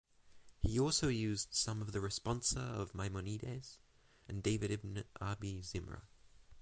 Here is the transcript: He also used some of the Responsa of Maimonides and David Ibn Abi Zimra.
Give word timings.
He 0.63 0.79
also 0.79 1.09
used 1.09 1.53
some 1.53 1.79
of 1.79 1.91
the 1.91 1.99
Responsa 1.99 2.57
of 2.57 2.95
Maimonides 2.95 3.77
and 4.27 4.41
David 4.41 4.71
Ibn 4.71 5.03
Abi 5.21 5.61
Zimra. 5.61 6.01